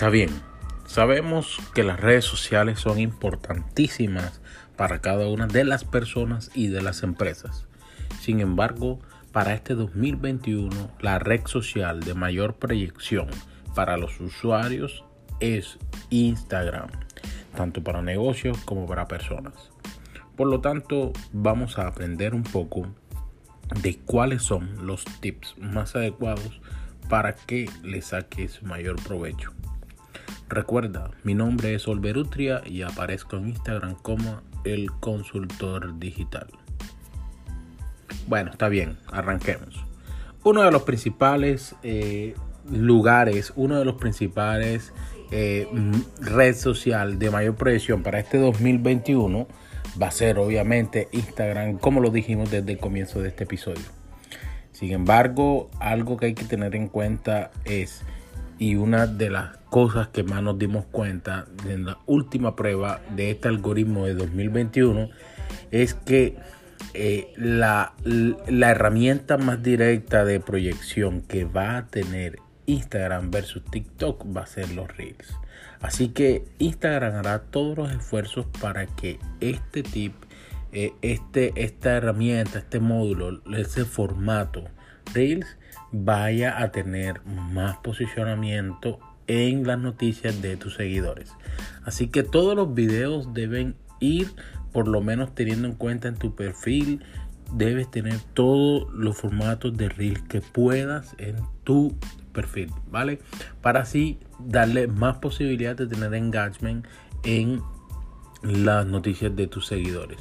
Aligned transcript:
Está 0.00 0.08
bien, 0.08 0.30
sabemos 0.86 1.58
que 1.74 1.84
las 1.84 2.00
redes 2.00 2.24
sociales 2.24 2.80
son 2.80 2.98
importantísimas 2.98 4.40
para 4.74 5.02
cada 5.02 5.28
una 5.28 5.46
de 5.46 5.62
las 5.62 5.84
personas 5.84 6.50
y 6.54 6.68
de 6.68 6.80
las 6.80 7.02
empresas. 7.02 7.66
Sin 8.18 8.40
embargo, 8.40 8.98
para 9.30 9.52
este 9.52 9.74
2021, 9.74 10.70
la 11.00 11.18
red 11.18 11.42
social 11.44 12.00
de 12.00 12.14
mayor 12.14 12.54
proyección 12.54 13.26
para 13.74 13.98
los 13.98 14.18
usuarios 14.20 15.04
es 15.38 15.76
Instagram, 16.08 16.88
tanto 17.54 17.84
para 17.84 18.00
negocios 18.00 18.56
como 18.64 18.86
para 18.86 19.06
personas. 19.06 19.70
Por 20.34 20.48
lo 20.48 20.62
tanto, 20.62 21.12
vamos 21.34 21.78
a 21.78 21.86
aprender 21.86 22.34
un 22.34 22.44
poco 22.44 22.86
de 23.82 23.98
cuáles 23.98 24.44
son 24.44 24.86
los 24.86 25.04
tips 25.20 25.56
más 25.58 25.94
adecuados 25.94 26.62
para 27.10 27.34
que 27.34 27.68
le 27.82 28.00
saques 28.00 28.62
mayor 28.62 28.96
provecho. 29.02 29.52
Recuerda, 30.50 31.12
mi 31.22 31.36
nombre 31.36 31.74
es 31.76 31.86
Olverutria 31.86 32.60
y 32.66 32.82
aparezco 32.82 33.36
en 33.36 33.50
Instagram 33.50 33.94
como 33.94 34.40
el 34.64 34.90
consultor 34.90 35.96
digital. 36.00 36.48
Bueno, 38.26 38.50
está 38.50 38.68
bien, 38.68 38.98
arranquemos. 39.12 39.86
Uno 40.42 40.62
de 40.62 40.72
los 40.72 40.82
principales 40.82 41.76
eh, 41.84 42.34
lugares, 42.68 43.52
uno 43.54 43.78
de 43.78 43.84
los 43.84 43.94
principales 43.94 44.92
eh, 45.30 45.68
red 46.20 46.56
social 46.56 47.20
de 47.20 47.30
mayor 47.30 47.54
proyección 47.54 48.02
para 48.02 48.18
este 48.18 48.38
2021 48.38 49.46
va 50.02 50.08
a 50.08 50.10
ser 50.10 50.40
obviamente 50.40 51.06
Instagram, 51.12 51.78
como 51.78 52.00
lo 52.00 52.10
dijimos 52.10 52.50
desde 52.50 52.72
el 52.72 52.78
comienzo 52.78 53.22
de 53.22 53.28
este 53.28 53.44
episodio. 53.44 53.84
Sin 54.72 54.90
embargo, 54.90 55.70
algo 55.78 56.16
que 56.16 56.26
hay 56.26 56.34
que 56.34 56.44
tener 56.44 56.74
en 56.74 56.88
cuenta 56.88 57.52
es, 57.64 58.02
y 58.60 58.76
una 58.76 59.06
de 59.06 59.30
las 59.30 59.56
cosas 59.70 60.08
que 60.08 60.22
más 60.22 60.42
nos 60.42 60.58
dimos 60.58 60.84
cuenta 60.84 61.46
en 61.66 61.86
la 61.86 61.98
última 62.06 62.54
prueba 62.54 63.00
de 63.16 63.30
este 63.30 63.48
algoritmo 63.48 64.04
de 64.04 64.14
2021, 64.14 65.08
es 65.70 65.94
que 65.94 66.36
eh, 66.92 67.32
la, 67.36 67.94
la 68.04 68.70
herramienta 68.70 69.38
más 69.38 69.62
directa 69.62 70.26
de 70.26 70.40
proyección 70.40 71.22
que 71.22 71.46
va 71.46 71.78
a 71.78 71.86
tener 71.86 72.38
Instagram 72.66 73.30
versus 73.30 73.64
TikTok 73.64 74.26
va 74.36 74.42
a 74.42 74.46
ser 74.46 74.70
los 74.72 74.94
Reels. 74.94 75.34
Así 75.80 76.08
que 76.08 76.44
Instagram 76.58 77.14
hará 77.14 77.38
todos 77.44 77.78
los 77.78 77.90
esfuerzos 77.90 78.44
para 78.60 78.86
que 78.86 79.18
este 79.40 79.82
tip, 79.82 80.12
eh, 80.72 80.92
este, 81.02 81.52
esta 81.56 81.96
herramienta, 81.96 82.58
este 82.58 82.80
módulo, 82.80 83.42
ese 83.56 83.84
formato 83.84 84.64
Reels 85.14 85.58
vaya 85.92 86.62
a 86.62 86.70
tener 86.70 87.24
más 87.24 87.78
posicionamiento 87.78 88.98
en 89.26 89.66
las 89.66 89.78
noticias 89.78 90.40
de 90.42 90.56
tus 90.56 90.74
seguidores. 90.74 91.32
Así 91.84 92.08
que 92.08 92.22
todos 92.22 92.54
los 92.56 92.74
videos 92.74 93.32
deben 93.34 93.76
ir 94.00 94.28
por 94.72 94.88
lo 94.88 95.00
menos 95.00 95.34
teniendo 95.34 95.68
en 95.68 95.74
cuenta 95.74 96.08
en 96.08 96.16
tu 96.16 96.34
perfil 96.34 97.02
debes 97.52 97.90
tener 97.90 98.18
todos 98.34 98.92
los 98.92 99.16
formatos 99.16 99.76
de 99.76 99.88
Reels 99.88 100.22
que 100.22 100.40
puedas 100.40 101.14
en 101.18 101.36
tu 101.64 101.96
perfil, 102.32 102.70
¿vale? 102.90 103.20
Para 103.60 103.80
así 103.80 104.18
darle 104.38 104.86
más 104.86 105.18
posibilidad 105.18 105.74
de 105.74 105.86
tener 105.86 106.14
engagement 106.14 106.86
en 107.24 107.60
las 108.42 108.86
noticias 108.86 109.34
de 109.34 109.46
tus 109.46 109.66
seguidores. 109.66 110.18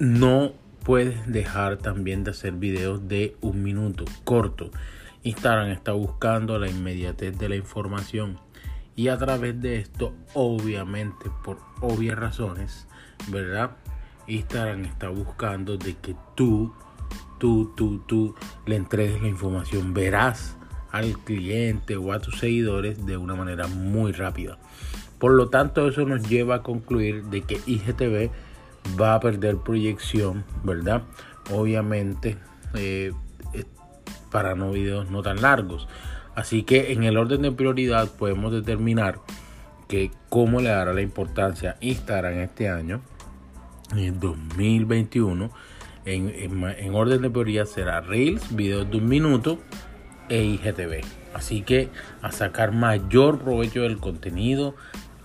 No 0.00 0.54
puedes 0.82 1.30
dejar 1.30 1.76
también 1.76 2.24
de 2.24 2.30
hacer 2.30 2.54
videos 2.54 3.06
de 3.06 3.36
un 3.42 3.62
minuto 3.62 4.06
corto. 4.24 4.70
Instagram 5.24 5.68
está 5.72 5.92
buscando 5.92 6.58
la 6.58 6.70
inmediatez 6.70 7.38
de 7.38 7.50
la 7.50 7.56
información 7.56 8.38
y 8.96 9.08
a 9.08 9.18
través 9.18 9.60
de 9.60 9.76
esto, 9.76 10.14
obviamente, 10.32 11.30
por 11.44 11.58
obvias 11.82 12.18
razones, 12.18 12.88
¿verdad? 13.28 13.72
Instagram 14.26 14.86
está 14.86 15.10
buscando 15.10 15.76
de 15.76 15.94
que 15.98 16.16
tú, 16.34 16.72
tú, 17.38 17.74
tú, 17.76 18.02
tú 18.06 18.34
le 18.64 18.76
entregues 18.76 19.20
la 19.20 19.28
información 19.28 19.92
verás 19.92 20.56
al 20.92 21.18
cliente 21.18 21.98
o 21.98 22.14
a 22.14 22.20
tus 22.20 22.38
seguidores 22.38 23.04
de 23.04 23.18
una 23.18 23.34
manera 23.34 23.66
muy 23.66 24.12
rápida. 24.12 24.56
Por 25.18 25.32
lo 25.32 25.50
tanto, 25.50 25.86
eso 25.86 26.06
nos 26.06 26.26
lleva 26.26 26.54
a 26.54 26.62
concluir 26.62 27.24
de 27.24 27.42
que 27.42 27.60
IGTV 27.66 28.30
va 29.00 29.14
a 29.14 29.20
perder 29.20 29.58
proyección, 29.58 30.44
¿verdad? 30.64 31.02
Obviamente, 31.52 32.38
eh, 32.74 33.12
para 34.30 34.54
no 34.54 34.70
videos 34.70 35.10
no 35.10 35.22
tan 35.22 35.42
largos. 35.42 35.88
Así 36.34 36.62
que 36.62 36.92
en 36.92 37.04
el 37.04 37.16
orden 37.16 37.42
de 37.42 37.52
prioridad 37.52 38.08
podemos 38.10 38.52
determinar 38.52 39.20
que 39.88 40.10
cómo 40.28 40.60
le 40.60 40.70
dará 40.70 40.92
la 40.92 41.02
importancia 41.02 41.76
Instagram 41.80 42.38
este 42.38 42.68
año, 42.68 43.00
en 43.96 44.20
2021. 44.20 45.50
En, 46.06 46.30
en 46.30 46.94
orden 46.94 47.22
de 47.22 47.30
prioridad 47.30 47.66
será 47.66 48.00
Reels, 48.00 48.54
videos 48.54 48.90
de 48.90 48.98
un 48.98 49.08
minuto 49.08 49.58
e 50.28 50.42
IGTV. 50.42 51.02
Así 51.34 51.62
que 51.62 51.90
a 52.22 52.32
sacar 52.32 52.72
mayor 52.72 53.38
provecho 53.38 53.82
del 53.82 53.98
contenido, 53.98 54.74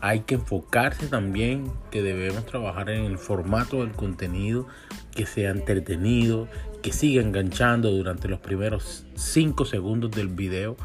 hay 0.05 0.19
que 0.19 0.35
enfocarse 0.35 1.07
también 1.07 1.71
que 1.89 2.03
debemos 2.03 2.45
trabajar 2.45 2.91
en 2.91 3.05
el 3.05 3.17
formato 3.17 3.77
del 3.77 3.93
contenido 3.93 4.67
que 5.15 5.25
sea 5.25 5.49
entretenido, 5.49 6.47
que 6.83 6.93
siga 6.93 7.23
enganchando 7.23 7.89
durante 7.89 8.27
los 8.27 8.39
primeros 8.39 9.07
5 9.15 9.65
segundos 9.65 10.11
del 10.11 10.27
video 10.27 10.77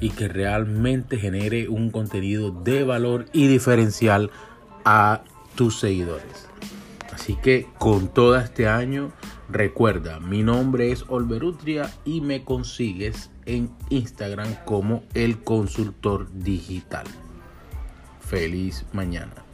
y 0.00 0.08
que 0.08 0.26
realmente 0.26 1.18
genere 1.18 1.68
un 1.68 1.90
contenido 1.90 2.50
de 2.50 2.82
valor 2.82 3.26
y 3.34 3.46
diferencial 3.46 4.30
a 4.86 5.22
tus 5.54 5.78
seguidores. 5.78 6.48
Así 7.12 7.36
que 7.42 7.66
con 7.76 8.08
todo 8.08 8.38
este 8.38 8.68
año, 8.68 9.12
recuerda, 9.50 10.18
mi 10.18 10.42
nombre 10.42 10.92
es 10.92 11.04
Olverutria 11.08 11.92
y 12.06 12.22
me 12.22 12.42
consigues 12.42 13.28
en 13.44 13.70
Instagram 13.90 14.64
como 14.64 15.02
el 15.12 15.42
consultor 15.42 16.32
digital. 16.32 17.04
Feliz 18.32 18.86
mañana. 18.94 19.51